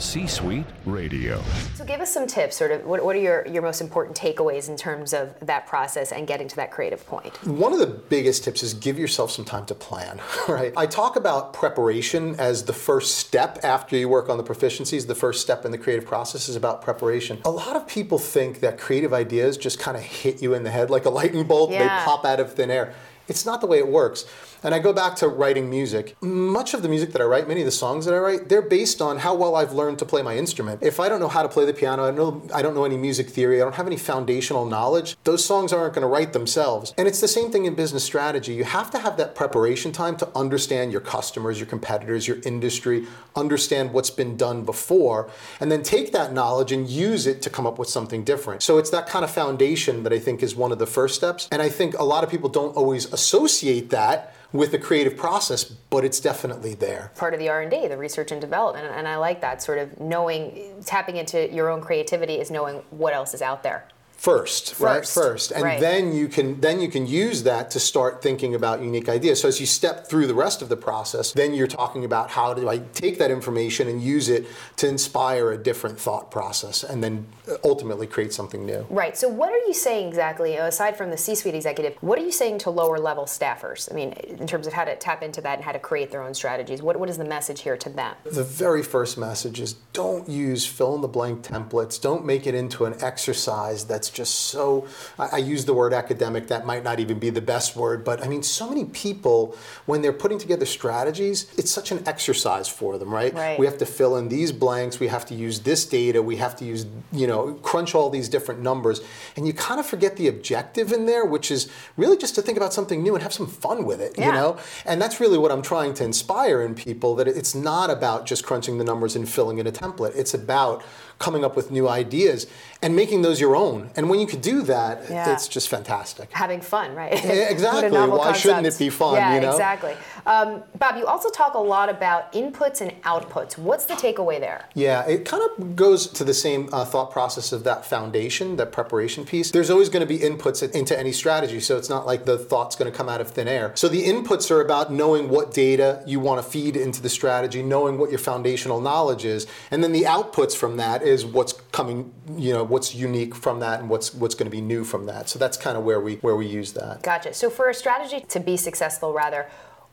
C 0.03 0.27
Suite 0.27 0.65
Radio. 0.85 1.41
So 1.75 1.85
give 1.85 2.01
us 2.01 2.13
some 2.13 2.27
tips, 2.27 2.57
sort 2.57 2.71
of, 2.71 2.85
what, 2.85 3.03
what 3.03 3.15
are 3.15 3.19
your, 3.19 3.47
your 3.47 3.61
most 3.61 3.79
important 3.79 4.17
takeaways 4.17 4.67
in 4.67 4.75
terms 4.75 5.13
of 5.13 5.33
that 5.39 5.65
process 5.65 6.11
and 6.11 6.27
getting 6.27 6.47
to 6.49 6.55
that 6.57 6.71
creative 6.71 7.05
point? 7.07 7.35
One 7.47 7.71
of 7.71 7.79
the 7.79 7.87
biggest 7.87 8.43
tips 8.43 8.63
is 8.63 8.73
give 8.73 8.99
yourself 8.99 9.31
some 9.31 9.45
time 9.45 9.65
to 9.67 9.75
plan, 9.75 10.19
right? 10.49 10.73
I 10.75 10.85
talk 10.87 11.15
about 11.15 11.53
preparation 11.53 12.35
as 12.37 12.63
the 12.63 12.73
first 12.73 13.15
step 13.15 13.59
after 13.63 13.95
you 13.95 14.09
work 14.09 14.29
on 14.29 14.37
the 14.37 14.43
proficiencies. 14.43 15.07
The 15.07 15.15
first 15.15 15.41
step 15.41 15.63
in 15.65 15.71
the 15.71 15.77
creative 15.77 16.05
process 16.05 16.49
is 16.49 16.55
about 16.57 16.81
preparation. 16.81 17.39
A 17.45 17.51
lot 17.51 17.75
of 17.77 17.87
people 17.87 18.19
think 18.19 18.59
that 18.59 18.77
creative 18.77 19.13
ideas 19.13 19.57
just 19.57 19.79
kind 19.79 19.95
of 19.95 20.03
hit 20.03 20.41
you 20.41 20.53
in 20.53 20.63
the 20.63 20.71
head 20.71 20.89
like 20.89 21.05
a 21.05 21.09
lightning 21.09 21.47
bolt, 21.47 21.71
Yeah. 21.71 21.79
they 21.99 22.03
pop 22.05 22.25
out 22.25 22.39
of 22.41 22.53
thin 22.53 22.69
air. 22.69 22.93
It's 23.27 23.45
not 23.45 23.61
the 23.61 23.67
way 23.67 23.77
it 23.79 23.87
works. 23.87 24.25
And 24.63 24.73
I 24.73 24.79
go 24.79 24.93
back 24.93 25.15
to 25.17 25.27
writing 25.27 25.69
music. 25.69 26.15
Much 26.21 26.73
of 26.73 26.81
the 26.81 26.89
music 26.89 27.11
that 27.11 27.21
I 27.21 27.25
write, 27.25 27.47
many 27.49 27.61
of 27.61 27.65
the 27.65 27.71
songs 27.71 28.05
that 28.05 28.13
I 28.13 28.17
write, 28.17 28.47
they're 28.47 28.61
based 28.61 29.01
on 29.01 29.19
how 29.19 29.35
well 29.35 29.55
I've 29.55 29.73
learned 29.73 29.99
to 29.99 30.05
play 30.05 30.21
my 30.21 30.37
instrument. 30.37 30.81
If 30.81 31.01
I 31.01 31.09
don't 31.09 31.19
know 31.19 31.27
how 31.27 31.43
to 31.43 31.49
play 31.49 31.65
the 31.65 31.73
piano, 31.73 32.03
I 32.03 32.11
don't 32.11 32.47
know, 32.47 32.55
I 32.55 32.61
don't 32.61 32.73
know 32.73 32.85
any 32.85 32.97
music 32.97 33.29
theory, 33.29 33.61
I 33.61 33.65
don't 33.65 33.75
have 33.75 33.87
any 33.87 33.97
foundational 33.97 34.65
knowledge, 34.65 35.17
those 35.25 35.43
songs 35.43 35.73
aren't 35.73 35.93
going 35.93 36.03
to 36.03 36.07
write 36.07 36.31
themselves. 36.31 36.93
And 36.97 37.07
it's 37.09 37.19
the 37.19 37.27
same 37.27 37.51
thing 37.51 37.65
in 37.65 37.75
business 37.75 38.05
strategy. 38.05 38.53
You 38.53 38.63
have 38.63 38.89
to 38.91 38.99
have 38.99 39.17
that 39.17 39.35
preparation 39.35 39.91
time 39.91 40.15
to 40.17 40.29
understand 40.33 40.93
your 40.93 41.01
customers, 41.01 41.59
your 41.59 41.67
competitors, 41.67 42.25
your 42.25 42.37
industry, 42.45 43.05
understand 43.35 43.91
what's 43.91 44.11
been 44.11 44.37
done 44.37 44.63
before, 44.63 45.29
and 45.59 45.69
then 45.71 45.83
take 45.83 46.13
that 46.13 46.31
knowledge 46.31 46.71
and 46.71 46.89
use 46.89 47.27
it 47.27 47.41
to 47.41 47.49
come 47.49 47.67
up 47.67 47.77
with 47.77 47.89
something 47.89 48.23
different. 48.23 48.63
So 48.63 48.77
it's 48.77 48.91
that 48.91 49.07
kind 49.07 49.25
of 49.25 49.31
foundation 49.31 50.03
that 50.03 50.13
I 50.13 50.19
think 50.19 50.41
is 50.41 50.55
one 50.55 50.71
of 50.71 50.79
the 50.79 50.87
first 50.87 51.15
steps. 51.15 51.49
And 51.51 51.61
I 51.61 51.69
think 51.69 51.97
a 51.99 52.03
lot 52.03 52.23
of 52.23 52.29
people 52.29 52.49
don't 52.49 52.75
always 52.77 53.11
associate 53.23 53.89
that 53.89 54.35
with 54.51 54.71
the 54.71 54.77
creative 54.77 55.15
process, 55.17 55.63
but 55.63 56.03
it's 56.03 56.19
definitely 56.19 56.75
there. 56.75 57.11
Part 57.15 57.33
of 57.33 57.39
the 57.39 57.49
R&D, 57.49 57.87
the 57.87 57.97
research 57.97 58.31
and 58.31 58.39
development, 58.39 58.85
and 58.93 59.07
I 59.07 59.15
like 59.15 59.41
that 59.41 59.63
sort 59.63 59.79
of 59.79 59.99
knowing, 59.99 60.75
tapping 60.85 61.15
into 61.15 61.51
your 61.51 61.69
own 61.69 61.81
creativity 61.81 62.35
is 62.35 62.51
knowing 62.51 62.83
what 62.91 63.13
else 63.13 63.33
is 63.33 63.41
out 63.41 63.63
there. 63.63 63.87
First, 64.17 64.79
right? 64.79 64.99
First, 65.01 65.13
First, 65.13 65.51
and 65.51 65.63
right. 65.63 65.79
then 65.81 66.13
you 66.13 66.29
can 66.29 66.61
then 66.61 66.79
you 66.79 66.87
can 66.87 67.05
use 67.05 67.43
that 67.43 67.69
to 67.71 67.79
start 67.79 68.21
thinking 68.21 68.55
about 68.55 68.81
unique 68.81 69.09
ideas. 69.09 69.41
So 69.41 69.49
as 69.49 69.59
you 69.59 69.65
step 69.65 70.07
through 70.07 70.27
the 70.27 70.33
rest 70.33 70.61
of 70.61 70.69
the 70.69 70.77
process, 70.77 71.33
then 71.33 71.53
you're 71.53 71.67
talking 71.67 72.05
about 72.05 72.29
how 72.29 72.53
do 72.53 72.69
I 72.69 72.77
take 72.93 73.17
that 73.19 73.31
information 73.31 73.89
and 73.89 74.01
use 74.01 74.29
it 74.29 74.45
to 74.77 74.87
inspire 74.87 75.51
a 75.51 75.57
different 75.57 75.99
thought 75.99 76.31
process, 76.31 76.83
and 76.83 77.03
then 77.03 77.25
uh, 77.49 77.55
ultimately 77.65 78.07
create 78.07 78.31
something 78.31 78.65
new. 78.65 78.85
Right. 78.89 79.17
So, 79.17 79.27
what 79.27 79.51
are 79.51 79.65
you 79.67 79.73
saying 79.73 80.07
exactly, 80.07 80.55
aside 80.55 80.95
from 80.95 81.09
the 81.09 81.17
C 81.17 81.35
suite 81.35 81.55
executive, 81.55 81.95
what 81.99 82.17
are 82.17 82.23
you 82.23 82.31
saying 82.31 82.59
to 82.59 82.69
lower 82.69 82.99
level 82.99 83.25
staffers? 83.25 83.91
I 83.91 83.95
mean, 83.95 84.13
in 84.13 84.47
terms 84.47 84.67
of 84.67 84.73
how 84.73 84.85
to 84.85 84.95
tap 84.95 85.21
into 85.21 85.41
that 85.41 85.55
and 85.55 85.63
how 85.65 85.73
to 85.73 85.79
create 85.79 86.11
their 86.11 86.23
own 86.23 86.33
strategies, 86.33 86.81
what, 86.81 86.97
what 86.97 87.09
is 87.09 87.17
the 87.17 87.25
message 87.25 87.61
here 87.61 87.75
to 87.75 87.89
them? 87.89 88.15
The 88.23 88.43
very 88.43 88.83
first 88.83 89.17
message 89.17 89.59
is 89.59 89.73
don't 89.91 90.29
use 90.29 90.65
fill 90.65 90.95
in 90.95 91.01
the 91.01 91.07
blank 91.07 91.43
templates. 91.43 91.99
Don't 91.99 92.25
make 92.25 92.47
it 92.47 92.55
into 92.55 92.85
an 92.85 92.95
exercise 93.01 93.85
that's 94.03 94.09
just 94.09 94.35
so, 94.47 94.85
I, 95.17 95.29
I 95.33 95.37
use 95.37 95.63
the 95.63 95.73
word 95.73 95.93
academic, 95.93 96.47
that 96.47 96.65
might 96.65 96.83
not 96.83 96.99
even 96.99 97.19
be 97.19 97.29
the 97.29 97.41
best 97.41 97.77
word, 97.77 98.03
but 98.03 98.21
I 98.21 98.27
mean, 98.27 98.43
so 98.43 98.67
many 98.67 98.83
people, 98.85 99.55
when 99.85 100.01
they're 100.01 100.11
putting 100.11 100.37
together 100.37 100.65
strategies, 100.65 101.49
it's 101.57 101.71
such 101.71 101.91
an 101.93 102.05
exercise 102.05 102.67
for 102.67 102.97
them, 102.97 103.13
right? 103.13 103.33
Right. 103.33 103.57
We 103.57 103.65
have 103.65 103.77
to 103.77 103.85
fill 103.85 104.17
in 104.17 104.27
these 104.27 104.51
blanks, 104.51 104.99
we 104.99 105.07
have 105.07 105.25
to 105.27 105.35
use 105.35 105.61
this 105.61 105.85
data, 105.85 106.21
we 106.21 106.35
have 106.35 106.53
to 106.57 106.65
use, 106.65 106.85
you 107.13 107.27
know, 107.27 107.53
crunch 107.63 107.95
all 107.95 108.09
these 108.09 108.27
different 108.27 108.61
numbers. 108.61 108.99
And 109.37 109.47
you 109.47 109.53
kind 109.53 109.79
of 109.79 109.85
forget 109.85 110.17
the 110.17 110.27
objective 110.27 110.91
in 110.91 111.05
there, 111.05 111.23
which 111.23 111.49
is 111.49 111.71
really 111.95 112.17
just 112.17 112.35
to 112.35 112.41
think 112.41 112.57
about 112.57 112.73
something 112.73 113.01
new 113.01 113.13
and 113.15 113.23
have 113.23 113.33
some 113.33 113.47
fun 113.47 113.85
with 113.85 114.01
it, 114.01 114.15
Yeah. 114.17 114.25
you 114.25 114.31
know? 114.33 114.57
And 114.85 115.01
that's 115.01 115.21
really 115.21 115.37
what 115.37 115.49
I'm 115.51 115.61
trying 115.61 115.93
to 115.95 116.03
inspire 116.03 116.61
in 116.61 116.75
people 116.75 117.15
that 117.15 117.27
it's 117.29 117.55
not 117.55 117.89
about 117.89 118.25
just 118.25 118.43
crunching 118.43 118.79
the 118.79 118.83
numbers 118.83 119.15
and 119.15 119.29
filling 119.29 119.59
in 119.59 119.67
a 119.67 119.71
template. 119.71 120.13
It's 120.17 120.33
about 120.33 120.83
coming 121.19 121.45
up 121.45 121.55
with 121.55 121.71
new 121.71 121.87
ideas 121.87 122.47
and 122.81 122.95
making 122.95 123.21
those 123.21 123.39
your 123.39 123.55
own. 123.55 123.89
And 123.95 124.09
when 124.09 124.19
you 124.19 124.27
could 124.27 124.41
do 124.41 124.61
that, 124.63 125.03
Yeah. 125.09 125.33
it's 125.33 125.47
just 125.47 125.69
fantastic. 125.69 126.29
Having 126.31 126.61
fun, 126.61 126.95
right? 126.95 127.13
Exactly. 127.53 127.91
Why 127.91 128.33
shouldn't 128.33 128.65
it 128.67 128.77
be 128.79 128.89
fun, 128.89 129.15
Yeah, 129.15 129.35
you 129.35 129.41
know? 129.41 129.51
exactly. 129.51 129.95
Um, 130.25 130.63
Bob, 130.79 130.97
you 130.97 131.05
also 131.05 131.29
talk 131.29 131.53
a 131.53 131.59
lot 131.59 131.89
about 131.89 132.31
inputs 132.33 132.81
and 132.81 132.91
outputs. 133.03 133.57
What's 133.57 133.85
the 133.85 133.93
takeaway 133.95 134.39
there? 134.39 134.65
Yeah, 134.73 135.05
it 135.05 135.25
kind 135.25 135.43
of 135.43 135.75
goes 135.75 136.07
to 136.07 136.23
the 136.23 136.33
same 136.33 136.69
uh, 136.71 136.85
thought 136.85 137.11
process 137.11 137.51
of 137.51 137.63
that 137.65 137.85
foundation, 137.85 138.55
that 138.57 138.71
preparation 138.71 139.25
piece. 139.25 139.51
There's 139.51 139.69
always 139.69 139.89
going 139.89 140.05
to 140.05 140.07
be 140.07 140.19
inputs 140.19 140.63
into 140.73 140.97
any 140.97 141.11
strategy, 141.11 141.59
so 141.59 141.77
it's 141.77 141.89
not 141.89 142.05
like 142.05 142.25
the 142.25 142.37
thought's 142.37 142.75
going 142.75 142.91
to 142.91 142.97
come 142.97 143.09
out 143.09 143.21
of 143.21 143.29
thin 143.31 143.47
air. 143.47 143.71
So 143.75 143.87
the 143.87 144.03
inputs 144.05 144.49
are 144.51 144.61
about 144.61 144.91
knowing 144.91 145.29
what 145.29 145.53
data 145.53 146.01
you 146.05 146.19
want 146.19 146.43
to 146.43 146.49
feed 146.49 146.75
into 146.75 147.01
the 147.01 147.09
strategy, 147.09 147.61
knowing 147.61 147.97
what 147.97 148.09
your 148.09 148.19
foundational 148.19 148.79
knowledge 148.81 149.25
is, 149.25 149.45
and 149.71 149.83
then 149.83 149.91
the 149.91 150.03
outputs 150.03 150.55
from 150.55 150.77
that 150.77 151.03
is 151.03 151.25
what's 151.25 151.53
coming, 151.73 152.13
you 152.37 152.53
know, 152.53 152.63
what's 152.63 152.95
unique 152.95 153.35
from 153.35 153.59
that 153.59 153.81
and 153.81 153.89
what's 153.89 154.13
what's 154.13 154.35
going 154.35 154.45
to 154.45 154.55
be 154.55 154.61
new 154.61 154.85
from 154.85 155.07
that. 155.07 155.27
So 155.27 155.37
that's 155.37 155.57
kind 155.57 155.75
of 155.75 155.83
where 155.83 155.99
we 155.99 156.15
where 156.17 156.37
we 156.37 156.45
use 156.45 156.71
that. 156.73 157.03
Gotcha. 157.03 157.33
So, 157.33 157.49
for 157.49 157.69
a 157.69 157.73
strategy 157.73 158.25
to 158.29 158.39
be 158.39 158.55
successful, 158.55 159.11
rather, 159.11 159.49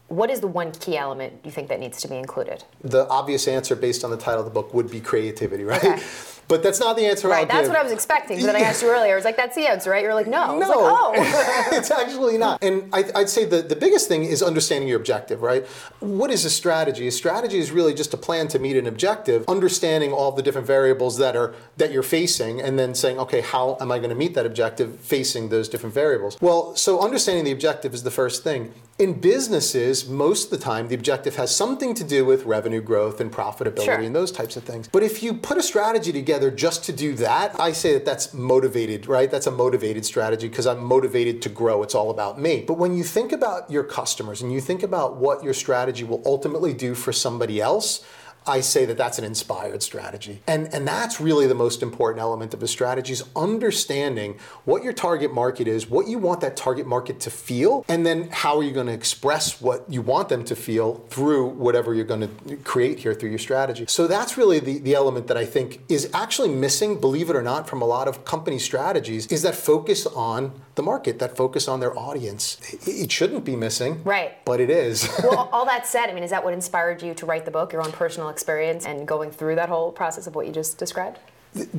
what 0.06 0.30
is 0.30 0.40
the 0.40 0.46
one 0.46 0.70
key 0.72 0.96
element 0.96 1.32
you 1.44 1.50
think 1.50 1.68
that 1.68 1.80
needs 1.80 2.00
to 2.02 2.08
be 2.08 2.16
included? 2.16 2.62
The 2.82 3.08
obvious 3.08 3.48
answer 3.48 3.74
based 3.74 4.04
on 4.04 4.10
the 4.10 4.16
title 4.16 4.40
of 4.40 4.44
the 4.44 4.52
book 4.52 4.72
would 4.74 4.90
be 4.90 5.00
creativity, 5.00 5.64
right? 5.64 5.82
Okay. 5.82 6.02
But 6.50 6.64
that's 6.64 6.80
not 6.80 6.96
the 6.96 7.06
answer 7.06 7.28
I'll 7.28 7.34
Right, 7.34 7.48
that's 7.48 7.60
give. 7.62 7.68
what 7.68 7.78
I 7.78 7.82
was 7.84 7.92
expecting. 7.92 8.38
But 8.40 8.46
then 8.46 8.56
I 8.56 8.60
asked 8.60 8.82
you 8.82 8.90
earlier, 8.90 9.12
I 9.12 9.16
was 9.16 9.24
like, 9.24 9.36
that's 9.36 9.54
the 9.54 9.68
answer, 9.68 9.88
right? 9.90 10.02
You're 10.02 10.14
like, 10.14 10.26
no. 10.26 10.56
Was 10.58 10.68
like, 10.68 10.76
No, 10.78 10.84
oh. 10.84 11.12
it's 11.72 11.92
actually 11.92 12.38
not. 12.38 12.60
And 12.62 12.92
I, 12.92 13.04
I'd 13.14 13.28
say 13.28 13.44
the, 13.44 13.62
the 13.62 13.76
biggest 13.76 14.08
thing 14.08 14.24
is 14.24 14.42
understanding 14.42 14.88
your 14.88 14.98
objective, 14.98 15.42
right? 15.42 15.64
What 16.00 16.32
is 16.32 16.44
a 16.44 16.50
strategy? 16.50 17.06
A 17.06 17.12
strategy 17.12 17.58
is 17.58 17.70
really 17.70 17.94
just 17.94 18.12
a 18.14 18.16
plan 18.16 18.48
to 18.48 18.58
meet 18.58 18.76
an 18.76 18.86
objective, 18.86 19.44
understanding 19.46 20.12
all 20.12 20.32
the 20.32 20.42
different 20.42 20.66
variables 20.66 21.18
that 21.18 21.36
are 21.36 21.54
that 21.76 21.92
you're 21.92 22.02
facing, 22.02 22.60
and 22.60 22.76
then 22.78 22.94
saying, 22.96 23.18
okay, 23.20 23.40
how 23.42 23.76
am 23.80 23.92
I 23.92 23.98
going 23.98 24.10
to 24.10 24.16
meet 24.16 24.34
that 24.34 24.44
objective 24.44 24.98
facing 24.98 25.50
those 25.50 25.68
different 25.68 25.94
variables? 25.94 26.36
Well, 26.40 26.74
so 26.74 27.00
understanding 27.00 27.44
the 27.44 27.52
objective 27.52 27.94
is 27.94 28.02
the 28.02 28.10
first 28.10 28.42
thing. 28.42 28.74
In 28.98 29.18
businesses, 29.18 30.06
most 30.08 30.44
of 30.52 30.58
the 30.58 30.62
time, 30.62 30.88
the 30.88 30.94
objective 30.94 31.36
has 31.36 31.54
something 31.54 31.94
to 31.94 32.04
do 32.04 32.24
with 32.26 32.44
revenue 32.44 32.82
growth 32.82 33.20
and 33.20 33.32
profitability 33.32 33.84
Sure. 33.84 33.94
and 33.94 34.14
those 34.14 34.30
types 34.30 34.56
of 34.56 34.64
things. 34.64 34.88
But 34.88 35.02
if 35.02 35.22
you 35.22 35.32
put 35.32 35.56
a 35.56 35.62
strategy 35.62 36.12
together 36.12 36.39
just 36.48 36.84
to 36.84 36.92
do 36.92 37.14
that, 37.16 37.58
I 37.58 37.72
say 37.72 37.92
that 37.94 38.04
that's 38.04 38.32
motivated, 38.32 39.08
right? 39.08 39.28
That's 39.28 39.48
a 39.48 39.50
motivated 39.50 40.06
strategy 40.06 40.48
because 40.48 40.66
I'm 40.66 40.84
motivated 40.84 41.42
to 41.42 41.48
grow. 41.48 41.82
It's 41.82 41.96
all 41.96 42.10
about 42.10 42.40
me. 42.40 42.64
But 42.64 42.74
when 42.74 42.96
you 42.96 43.02
think 43.02 43.32
about 43.32 43.68
your 43.68 43.82
customers 43.82 44.40
and 44.40 44.52
you 44.52 44.60
think 44.60 44.84
about 44.84 45.16
what 45.16 45.42
your 45.42 45.54
strategy 45.54 46.04
will 46.04 46.22
ultimately 46.24 46.72
do 46.72 46.94
for 46.94 47.12
somebody 47.12 47.60
else, 47.60 48.04
I 48.46 48.60
say 48.60 48.84
that 48.86 48.96
that's 48.96 49.18
an 49.18 49.24
inspired 49.24 49.82
strategy. 49.82 50.42
And, 50.46 50.72
and 50.72 50.86
that's 50.86 51.20
really 51.20 51.46
the 51.46 51.54
most 51.54 51.82
important 51.82 52.20
element 52.20 52.54
of 52.54 52.62
a 52.62 52.68
strategy 52.68 53.12
is 53.12 53.24
understanding 53.36 54.38
what 54.64 54.82
your 54.82 54.92
target 54.92 55.32
market 55.32 55.68
is, 55.68 55.88
what 55.88 56.08
you 56.08 56.18
want 56.18 56.40
that 56.40 56.56
target 56.56 56.86
market 56.86 57.20
to 57.20 57.30
feel, 57.30 57.84
and 57.88 58.06
then 58.06 58.28
how 58.30 58.58
are 58.58 58.62
you 58.62 58.72
going 58.72 58.86
to 58.86 58.92
express 58.92 59.60
what 59.60 59.84
you 59.88 60.02
want 60.02 60.28
them 60.28 60.44
to 60.44 60.56
feel 60.56 61.04
through 61.10 61.46
whatever 61.46 61.94
you're 61.94 62.04
going 62.04 62.28
to 62.46 62.56
create 62.56 62.98
here 63.00 63.14
through 63.14 63.30
your 63.30 63.38
strategy. 63.38 63.84
So 63.88 64.06
that's 64.06 64.36
really 64.36 64.58
the, 64.58 64.78
the 64.78 64.94
element 64.94 65.26
that 65.26 65.36
I 65.36 65.44
think 65.44 65.80
is 65.88 66.10
actually 66.14 66.48
missing, 66.48 67.00
believe 67.00 67.30
it 67.30 67.36
or 67.36 67.42
not, 67.42 67.68
from 67.68 67.82
a 67.82 67.86
lot 67.86 68.08
of 68.08 68.24
company 68.24 68.58
strategies, 68.58 69.26
is 69.26 69.42
that 69.42 69.54
focus 69.54 70.06
on 70.06 70.52
the 70.76 70.82
market, 70.82 71.18
that 71.18 71.36
focus 71.36 71.68
on 71.68 71.80
their 71.80 71.96
audience. 71.98 72.58
It 72.86 73.12
shouldn't 73.12 73.44
be 73.44 73.54
missing. 73.54 74.02
Right. 74.02 74.42
But 74.46 74.60
it 74.60 74.70
is. 74.70 75.08
well, 75.22 75.50
all 75.52 75.66
that 75.66 75.86
said, 75.86 76.08
I 76.08 76.14
mean, 76.14 76.24
is 76.24 76.30
that 76.30 76.42
what 76.42 76.54
inspired 76.54 77.02
you 77.02 77.12
to 77.14 77.26
write 77.26 77.44
the 77.44 77.50
book, 77.50 77.72
your 77.72 77.82
own 77.82 77.92
personal 77.92 78.29
experience 78.30 78.86
and 78.86 79.06
going 79.06 79.30
through 79.30 79.56
that 79.56 79.68
whole 79.68 79.92
process 79.92 80.26
of 80.26 80.34
what 80.34 80.46
you 80.46 80.52
just 80.52 80.78
described? 80.78 81.18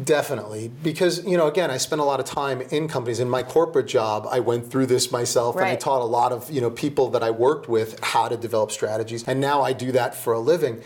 Definitely, 0.03 0.69
because 0.83 1.25
you 1.25 1.37
know, 1.37 1.47
again, 1.47 1.71
I 1.71 1.77
spent 1.77 2.01
a 2.01 2.03
lot 2.03 2.19
of 2.19 2.25
time 2.25 2.59
in 2.59 2.89
companies. 2.89 3.21
In 3.21 3.29
my 3.29 3.41
corporate 3.41 3.87
job, 3.87 4.27
I 4.29 4.41
went 4.41 4.69
through 4.69 4.87
this 4.87 5.13
myself, 5.13 5.55
right. 5.55 5.63
and 5.63 5.71
I 5.71 5.75
taught 5.77 6.01
a 6.01 6.05
lot 6.05 6.33
of 6.33 6.51
you 6.51 6.59
know 6.59 6.69
people 6.69 7.09
that 7.11 7.23
I 7.23 7.31
worked 7.31 7.69
with 7.69 7.97
how 8.03 8.27
to 8.27 8.35
develop 8.35 8.71
strategies, 8.71 9.25
and 9.25 9.39
now 9.39 9.61
I 9.61 9.71
do 9.71 9.93
that 9.93 10.13
for 10.13 10.33
a 10.33 10.39
living. 10.39 10.81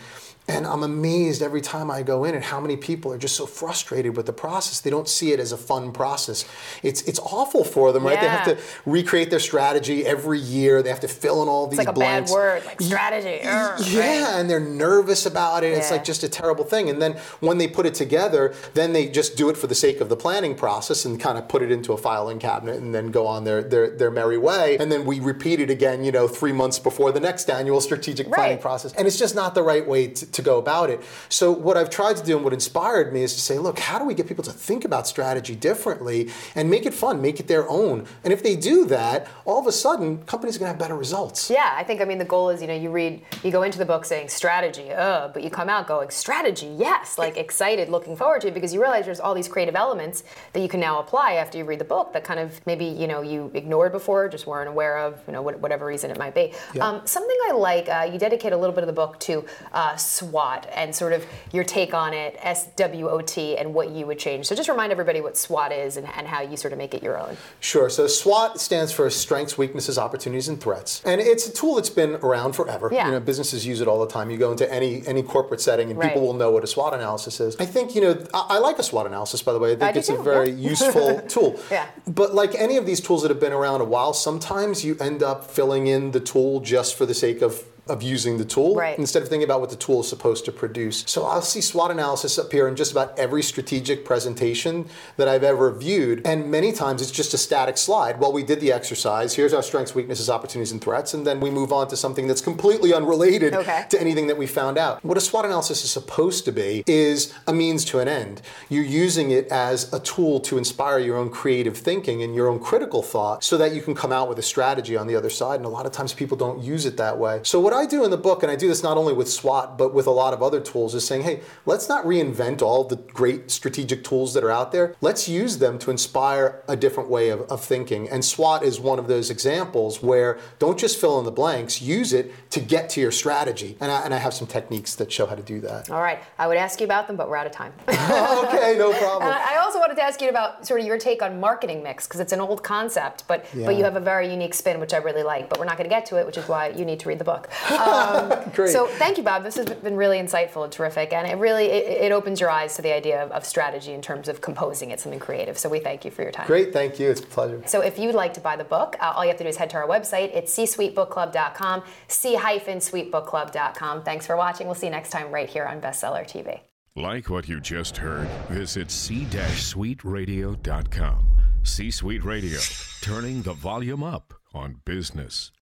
And 0.48 0.64
I'm 0.64 0.84
amazed 0.84 1.42
every 1.42 1.60
time 1.60 1.90
I 1.90 2.02
go 2.02 2.24
in 2.24 2.36
at 2.36 2.44
how 2.44 2.60
many 2.60 2.76
people 2.76 3.12
are 3.12 3.18
just 3.18 3.34
so 3.34 3.46
frustrated 3.46 4.16
with 4.16 4.26
the 4.26 4.32
process. 4.32 4.80
They 4.80 4.90
don't 4.90 5.08
see 5.08 5.32
it 5.32 5.40
as 5.40 5.50
a 5.50 5.56
fun 5.56 5.90
process. 5.90 6.44
It's 6.84 7.02
it's 7.02 7.18
awful 7.18 7.64
for 7.64 7.92
them, 7.92 8.04
right? 8.04 8.14
Yeah. 8.14 8.20
They 8.20 8.28
have 8.28 8.44
to 8.44 8.58
recreate 8.88 9.30
their 9.30 9.40
strategy 9.40 10.06
every 10.06 10.38
year. 10.38 10.82
They 10.82 10.90
have 10.90 11.00
to 11.00 11.08
fill 11.08 11.42
in 11.42 11.48
all 11.48 11.66
these 11.66 11.80
it's 11.80 11.86
like 11.86 11.96
blanks. 11.96 12.30
a 12.30 12.34
bad 12.34 12.38
word, 12.38 12.64
like 12.64 12.80
strategy. 12.80 13.40
yeah, 13.42 13.70
right? 13.72 14.38
and 14.38 14.48
they're 14.48 14.60
nervous 14.60 15.26
about 15.26 15.64
it. 15.64 15.72
Yeah. 15.72 15.78
It's 15.78 15.90
like 15.90 16.04
just 16.04 16.22
a 16.22 16.28
terrible 16.28 16.64
thing. 16.64 16.90
And 16.90 17.02
then 17.02 17.14
when 17.40 17.58
they 17.58 17.66
put 17.66 17.84
it 17.84 17.94
together, 17.94 18.54
then 18.74 18.92
they 18.92 19.08
just 19.08 19.36
do 19.36 19.48
it 19.48 19.56
for 19.56 19.66
the 19.66 19.74
sake 19.74 20.00
of 20.00 20.08
the 20.08 20.16
planning 20.16 20.54
process 20.54 21.04
and 21.04 21.18
kind 21.18 21.38
of 21.38 21.48
put 21.48 21.62
it 21.62 21.72
into 21.72 21.92
a 21.92 21.96
filing 21.96 22.38
cabinet 22.38 22.76
and 22.76 22.94
then 22.94 23.10
go 23.10 23.26
on 23.26 23.42
their 23.42 23.62
their, 23.62 23.90
their 23.90 24.10
merry 24.12 24.38
way. 24.38 24.78
And 24.78 24.92
then 24.92 25.06
we 25.06 25.18
repeat 25.18 25.58
it 25.58 25.70
again, 25.70 26.04
you 26.04 26.12
know, 26.12 26.28
three 26.28 26.52
months 26.52 26.78
before 26.78 27.10
the 27.10 27.20
next 27.20 27.50
annual 27.50 27.80
strategic 27.80 28.28
planning 28.28 28.52
right. 28.52 28.60
process. 28.60 28.92
And 28.92 29.08
it's 29.08 29.18
just 29.18 29.34
not 29.34 29.56
the 29.56 29.64
right 29.64 29.86
way 29.86 30.06
to 30.06 30.35
to 30.36 30.42
go 30.42 30.58
about 30.58 30.90
it. 30.90 31.02
So 31.28 31.50
what 31.50 31.76
I've 31.76 31.90
tried 31.90 32.16
to 32.16 32.24
do 32.24 32.36
and 32.36 32.44
what 32.44 32.52
inspired 32.52 33.12
me 33.12 33.22
is 33.22 33.34
to 33.34 33.40
say, 33.40 33.58
look, 33.58 33.78
how 33.78 33.98
do 33.98 34.04
we 34.04 34.14
get 34.14 34.26
people 34.26 34.44
to 34.44 34.52
think 34.52 34.84
about 34.84 35.06
strategy 35.06 35.54
differently 35.54 36.30
and 36.54 36.70
make 36.70 36.86
it 36.86 36.94
fun, 36.94 37.20
make 37.20 37.40
it 37.40 37.48
their 37.48 37.68
own? 37.68 38.06
And 38.24 38.32
if 38.32 38.42
they 38.42 38.56
do 38.56 38.86
that, 38.86 39.28
all 39.44 39.58
of 39.58 39.66
a 39.66 39.72
sudden 39.72 40.22
companies 40.24 40.56
are 40.56 40.60
going 40.60 40.68
to 40.68 40.72
have 40.72 40.78
better 40.78 40.96
results. 40.96 41.50
Yeah, 41.50 41.72
I 41.74 41.82
think 41.82 42.00
I 42.00 42.04
mean 42.04 42.18
the 42.18 42.24
goal 42.24 42.50
is, 42.50 42.60
you 42.60 42.68
know, 42.68 42.74
you 42.74 42.90
read 42.90 43.22
you 43.42 43.50
go 43.50 43.62
into 43.62 43.78
the 43.78 43.84
book 43.84 44.04
saying 44.04 44.28
strategy, 44.28 44.92
uh, 44.92 45.28
but 45.28 45.42
you 45.42 45.50
come 45.50 45.68
out 45.68 45.86
going 45.86 46.10
strategy, 46.10 46.74
yes, 46.78 47.18
like 47.18 47.36
excited, 47.36 47.88
looking 47.88 48.16
forward 48.16 48.42
to 48.42 48.48
it 48.48 48.54
because 48.54 48.72
you 48.72 48.80
realize 48.80 49.04
there's 49.04 49.20
all 49.20 49.34
these 49.34 49.48
creative 49.48 49.74
elements 49.74 50.24
that 50.52 50.60
you 50.60 50.68
can 50.68 50.80
now 50.80 51.00
apply 51.00 51.34
after 51.34 51.58
you 51.58 51.64
read 51.64 51.78
the 51.78 51.84
book 51.84 52.12
that 52.12 52.24
kind 52.24 52.40
of 52.40 52.64
maybe, 52.66 52.84
you 52.84 53.06
know, 53.06 53.22
you 53.22 53.50
ignored 53.54 53.92
before, 53.92 54.28
just 54.28 54.46
weren't 54.46 54.68
aware 54.68 54.98
of, 54.98 55.20
you 55.26 55.32
know, 55.32 55.42
whatever 55.42 55.86
reason 55.86 56.10
it 56.10 56.18
might 56.18 56.34
be. 56.34 56.52
Yeah. 56.74 56.86
Um, 56.86 57.06
something 57.06 57.36
I 57.48 57.52
like, 57.52 57.88
uh, 57.88 58.08
you 58.12 58.18
dedicate 58.18 58.52
a 58.52 58.56
little 58.56 58.74
bit 58.74 58.82
of 58.82 58.88
the 58.88 58.92
book 58.92 59.18
to 59.20 59.44
uh, 59.72 59.96
SWOT 60.26 60.66
and 60.74 60.94
sort 60.94 61.12
of 61.12 61.24
your 61.52 61.64
take 61.64 61.94
on 61.94 62.12
it, 62.12 62.38
SWOT, 62.42 63.38
and 63.58 63.74
what 63.74 63.90
you 63.90 64.06
would 64.06 64.18
change. 64.18 64.46
So 64.46 64.54
just 64.54 64.68
remind 64.68 64.92
everybody 64.92 65.20
what 65.20 65.36
SWOT 65.36 65.72
is 65.72 65.96
and, 65.96 66.06
and 66.16 66.26
how 66.26 66.40
you 66.42 66.56
sort 66.56 66.72
of 66.72 66.78
make 66.78 66.94
it 66.94 67.02
your 67.02 67.18
own. 67.18 67.36
Sure. 67.60 67.88
So 67.88 68.06
SWOT 68.06 68.60
stands 68.60 68.92
for 68.92 69.08
Strengths, 69.10 69.56
Weaknesses, 69.56 69.98
Opportunities, 69.98 70.48
and 70.48 70.60
Threats. 70.60 71.02
And 71.04 71.20
it's 71.20 71.46
a 71.46 71.52
tool 71.52 71.76
that's 71.76 71.90
been 71.90 72.14
around 72.16 72.52
forever. 72.54 72.90
Yeah. 72.92 73.06
You 73.06 73.12
know, 73.12 73.20
businesses 73.20 73.66
use 73.66 73.80
it 73.80 73.88
all 73.88 74.00
the 74.04 74.12
time. 74.12 74.30
You 74.30 74.38
go 74.38 74.50
into 74.50 74.70
any 74.72 75.06
any 75.06 75.22
corporate 75.22 75.60
setting 75.60 75.90
and 75.90 75.98
right. 75.98 76.08
people 76.08 76.26
will 76.26 76.34
know 76.34 76.50
what 76.50 76.64
a 76.64 76.66
SWOT 76.66 76.94
analysis 76.94 77.40
is. 77.40 77.56
I 77.58 77.66
think, 77.66 77.94
you 77.94 78.00
know, 78.00 78.26
I, 78.34 78.46
I 78.50 78.58
like 78.58 78.78
a 78.78 78.82
SWOT 78.82 79.06
analysis, 79.06 79.42
by 79.42 79.52
the 79.52 79.58
way. 79.58 79.72
I 79.72 79.76
think 79.76 79.96
I 79.96 79.98
it's 79.98 80.08
a 80.08 80.22
very 80.22 80.50
yeah. 80.50 80.70
useful 80.70 81.20
tool. 81.28 81.60
Yeah. 81.70 81.86
But 82.06 82.34
like 82.34 82.54
any 82.54 82.76
of 82.76 82.86
these 82.86 83.00
tools 83.00 83.22
that 83.22 83.30
have 83.30 83.40
been 83.40 83.52
around 83.52 83.80
a 83.80 83.84
while, 83.84 84.12
sometimes 84.12 84.84
you 84.84 84.96
end 84.98 85.22
up 85.22 85.50
filling 85.50 85.86
in 85.86 86.12
the 86.12 86.20
tool 86.20 86.60
just 86.60 86.96
for 86.96 87.06
the 87.06 87.14
sake 87.14 87.42
of 87.42 87.64
of 87.88 88.02
using 88.02 88.38
the 88.38 88.44
tool 88.44 88.74
right. 88.74 88.98
instead 88.98 89.22
of 89.22 89.28
thinking 89.28 89.44
about 89.44 89.60
what 89.60 89.70
the 89.70 89.76
tool 89.76 90.00
is 90.00 90.08
supposed 90.08 90.44
to 90.44 90.52
produce. 90.52 91.04
So 91.06 91.24
I'll 91.24 91.42
see 91.42 91.60
SWOT 91.60 91.90
analysis 91.90 92.38
appear 92.38 92.68
in 92.68 92.76
just 92.76 92.92
about 92.92 93.16
every 93.18 93.42
strategic 93.42 94.04
presentation 94.04 94.88
that 95.16 95.28
I've 95.28 95.44
ever 95.44 95.72
viewed. 95.72 96.26
And 96.26 96.50
many 96.50 96.72
times 96.72 97.02
it's 97.02 97.10
just 97.10 97.34
a 97.34 97.38
static 97.38 97.78
slide. 97.78 98.18
Well, 98.18 98.32
we 98.32 98.42
did 98.42 98.60
the 98.60 98.72
exercise. 98.72 99.34
Here's 99.34 99.52
our 99.52 99.62
strengths, 99.62 99.94
weaknesses, 99.94 100.28
opportunities, 100.28 100.72
and 100.72 100.80
threats. 100.80 101.14
And 101.14 101.26
then 101.26 101.40
we 101.40 101.50
move 101.50 101.72
on 101.72 101.88
to 101.88 101.96
something 101.96 102.26
that's 102.26 102.40
completely 102.40 102.92
unrelated 102.92 103.54
okay. 103.54 103.84
to 103.90 104.00
anything 104.00 104.26
that 104.26 104.36
we 104.36 104.46
found 104.46 104.78
out. 104.78 105.04
What 105.04 105.16
a 105.16 105.20
SWOT 105.20 105.44
analysis 105.44 105.84
is 105.84 105.90
supposed 105.90 106.44
to 106.46 106.52
be 106.52 106.82
is 106.86 107.32
a 107.46 107.52
means 107.52 107.84
to 107.86 108.00
an 108.00 108.08
end. 108.08 108.42
You're 108.68 108.84
using 108.84 109.30
it 109.30 109.46
as 109.48 109.92
a 109.92 110.00
tool 110.00 110.40
to 110.40 110.58
inspire 110.58 110.98
your 110.98 111.16
own 111.16 111.30
creative 111.30 111.76
thinking 111.76 112.22
and 112.22 112.34
your 112.34 112.48
own 112.48 112.58
critical 112.58 113.02
thought 113.02 113.44
so 113.44 113.56
that 113.58 113.72
you 113.72 113.82
can 113.82 113.94
come 113.94 114.12
out 114.12 114.28
with 114.28 114.38
a 114.38 114.42
strategy 114.42 114.96
on 114.96 115.06
the 115.06 115.14
other 115.14 115.30
side. 115.30 115.56
And 115.56 115.66
a 115.66 115.70
lot 115.70 115.86
of 115.86 115.92
times 115.92 116.12
people 116.12 116.36
don't 116.36 116.62
use 116.62 116.86
it 116.86 116.96
that 116.96 117.18
way. 117.18 117.40
So 117.42 117.60
what 117.60 117.72
I 117.76 117.86
do 117.86 118.04
in 118.04 118.10
the 118.10 118.16
book, 118.16 118.42
and 118.42 118.50
I 118.50 118.56
do 118.56 118.68
this 118.68 118.82
not 118.82 118.96
only 118.96 119.12
with 119.12 119.30
SWOT, 119.30 119.78
but 119.78 119.94
with 119.94 120.06
a 120.06 120.10
lot 120.10 120.32
of 120.32 120.42
other 120.42 120.60
tools, 120.60 120.94
is 120.94 121.06
saying, 121.06 121.22
hey, 121.22 121.40
let's 121.64 121.88
not 121.88 122.04
reinvent 122.04 122.62
all 122.62 122.84
the 122.84 122.96
great 122.96 123.50
strategic 123.50 124.04
tools 124.04 124.34
that 124.34 124.42
are 124.42 124.50
out 124.50 124.72
there. 124.72 124.94
Let's 125.00 125.28
use 125.28 125.58
them 125.58 125.78
to 125.80 125.90
inspire 125.90 126.62
a 126.68 126.76
different 126.76 127.08
way 127.08 127.30
of, 127.30 127.42
of 127.42 127.64
thinking. 127.64 128.08
And 128.08 128.24
SWOT 128.24 128.62
is 128.62 128.80
one 128.80 128.98
of 128.98 129.06
those 129.06 129.30
examples 129.30 130.02
where 130.02 130.38
don't 130.58 130.78
just 130.78 131.00
fill 131.00 131.18
in 131.18 131.24
the 131.24 131.32
blanks, 131.32 131.80
use 131.80 132.12
it 132.12 132.32
to 132.50 132.60
get 132.60 132.88
to 132.90 133.00
your 133.00 133.12
strategy. 133.12 133.76
And 133.80 133.90
I, 133.92 134.02
and 134.02 134.14
I 134.14 134.18
have 134.18 134.34
some 134.34 134.46
techniques 134.46 134.94
that 134.96 135.12
show 135.12 135.26
how 135.26 135.34
to 135.34 135.42
do 135.42 135.60
that. 135.60 135.90
All 135.90 136.02
right. 136.02 136.18
I 136.38 136.46
would 136.46 136.56
ask 136.56 136.80
you 136.80 136.84
about 136.84 137.06
them, 137.06 137.16
but 137.16 137.28
we're 137.28 137.36
out 137.36 137.46
of 137.46 137.52
time. 137.52 137.72
okay, 137.88 138.76
no 138.78 138.92
problem. 138.92 139.32
I 139.32 139.60
also 139.62 139.78
wanted 139.78 139.96
to 139.96 140.02
ask 140.02 140.20
you 140.20 140.28
about 140.28 140.66
sort 140.66 140.80
of 140.80 140.86
your 140.86 140.98
take 140.98 141.22
on 141.22 141.40
marketing 141.40 141.82
mix, 141.82 142.06
because 142.06 142.20
it's 142.20 142.32
an 142.32 142.40
old 142.40 142.62
concept, 142.62 143.24
but, 143.28 143.46
yeah. 143.54 143.66
but 143.66 143.76
you 143.76 143.84
have 143.84 143.96
a 143.96 144.00
very 144.00 144.30
unique 144.30 144.54
spin, 144.54 144.80
which 144.80 144.94
I 144.94 144.98
really 144.98 145.22
like. 145.22 145.48
But 145.48 145.58
we're 145.58 145.64
not 145.64 145.76
going 145.76 145.88
to 145.88 145.94
get 145.94 146.06
to 146.06 146.18
it, 146.18 146.26
which 146.26 146.36
is 146.36 146.48
why 146.48 146.68
you 146.68 146.84
need 146.84 147.00
to 147.00 147.08
read 147.08 147.18
the 147.18 147.24
book. 147.24 147.48
Um, 147.70 148.50
Great. 148.54 148.70
So 148.70 148.86
thank 148.86 149.18
you, 149.18 149.22
Bob. 149.22 149.44
This 149.44 149.56
has 149.56 149.66
been 149.66 149.96
really 149.96 150.18
insightful 150.18 150.64
and 150.64 150.72
terrific, 150.72 151.12
and 151.12 151.26
it 151.26 151.36
really 151.36 151.66
it, 151.66 152.04
it 152.04 152.12
opens 152.12 152.40
your 152.40 152.50
eyes 152.50 152.74
to 152.76 152.82
the 152.82 152.94
idea 152.94 153.22
of, 153.22 153.30
of, 153.32 153.44
strategy 153.44 153.92
in 153.92 154.02
terms 154.02 154.28
of 154.28 154.40
composing 154.40 154.90
it 154.90 155.00
something 155.00 155.20
creative. 155.20 155.58
So 155.58 155.68
we 155.68 155.78
thank 155.78 156.04
you 156.04 156.10
for 156.10 156.22
your 156.22 156.32
time. 156.32 156.46
Great, 156.46 156.72
thank 156.72 156.98
you. 156.98 157.10
It's 157.10 157.20
a 157.20 157.26
pleasure. 157.26 157.62
So 157.66 157.80
if 157.80 157.98
you'd 157.98 158.14
like 158.14 158.34
to 158.34 158.40
buy 158.40 158.56
the 158.56 158.64
book, 158.64 158.96
uh, 159.00 159.12
all 159.14 159.24
you 159.24 159.28
have 159.28 159.38
to 159.38 159.44
do 159.44 159.48
is 159.48 159.56
head 159.56 159.70
to 159.70 159.76
our 159.76 159.86
website. 159.86 160.34
It's 160.34 160.52
c-suitebookclub.com, 160.52 161.82
c-suitebookclub.com. 162.08 164.02
Thanks 164.02 164.26
for 164.26 164.36
watching. 164.36 164.66
We'll 164.66 164.74
see 164.74 164.86
you 164.86 164.92
next 164.92 165.10
time 165.10 165.30
right 165.30 165.48
here 165.48 165.64
on 165.64 165.80
Bestseller 165.80 166.24
TV. 166.24 166.60
Like 166.94 167.28
what 167.28 167.48
you 167.48 167.60
just 167.60 167.96
heard? 167.98 168.28
Visit 168.48 168.90
c-suiteradio.com. 168.90 171.26
C-Suite 171.62 172.24
Radio, 172.24 172.58
turning 173.00 173.42
the 173.42 173.52
volume 173.52 174.04
up 174.04 174.34
on 174.54 174.80
business. 174.84 175.50